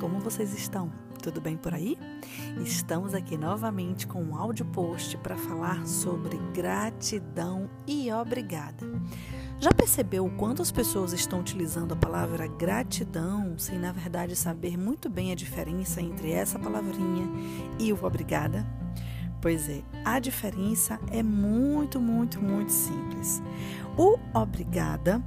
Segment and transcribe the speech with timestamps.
[0.00, 0.90] como vocês estão?
[1.22, 1.96] Tudo bem por aí?
[2.64, 8.84] Estamos aqui novamente com um áudio post para falar sobre gratidão e obrigada.
[9.60, 14.76] Já percebeu o quanto as pessoas estão utilizando a palavra gratidão sem, na verdade, saber
[14.76, 17.28] muito bem a diferença entre essa palavrinha
[17.78, 18.66] e o obrigada?
[19.40, 23.40] Pois é, a diferença é muito, muito, muito simples.
[23.96, 25.22] O obrigada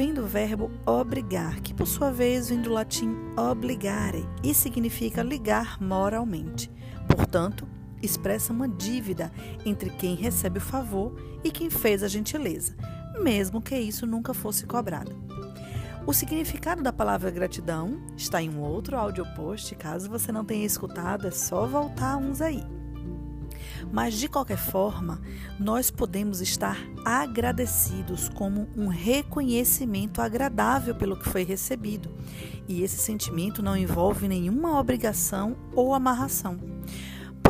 [0.00, 5.78] vem do verbo obrigar, que por sua vez vem do latim obligare e significa ligar
[5.78, 6.70] moralmente.
[7.06, 7.68] Portanto,
[8.02, 9.30] expressa uma dívida
[9.62, 12.74] entre quem recebe o favor e quem fez a gentileza,
[13.22, 15.14] mesmo que isso nunca fosse cobrado.
[16.06, 20.64] O significado da palavra gratidão está em um outro áudio post, caso você não tenha
[20.64, 22.64] escutado, é só voltar uns aí.
[23.92, 25.20] Mas de qualquer forma,
[25.58, 32.10] nós podemos estar agradecidos como um reconhecimento agradável pelo que foi recebido.
[32.68, 36.58] E esse sentimento não envolve nenhuma obrigação ou amarração.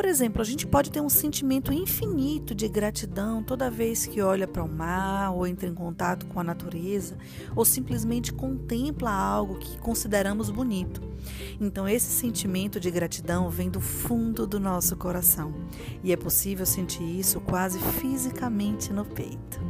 [0.01, 4.49] Por exemplo, a gente pode ter um sentimento infinito de gratidão toda vez que olha
[4.49, 7.19] para o mar, ou entra em contato com a natureza,
[7.55, 11.03] ou simplesmente contempla algo que consideramos bonito.
[11.61, 15.53] Então, esse sentimento de gratidão vem do fundo do nosso coração
[16.03, 19.61] e é possível sentir isso quase fisicamente no peito.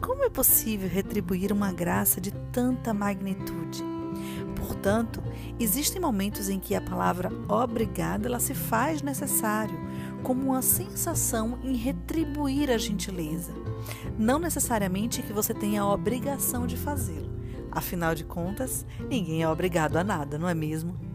[0.00, 4.01] Como é possível retribuir uma graça de tanta magnitude?
[4.56, 5.22] Portanto,
[5.58, 9.78] existem momentos em que a palavra obrigado ela se faz necessário,
[10.22, 13.52] como uma sensação em retribuir a gentileza.
[14.18, 17.30] Não necessariamente que você tenha a obrigação de fazê-lo.
[17.70, 21.11] Afinal de contas, ninguém é obrigado a nada, não é mesmo?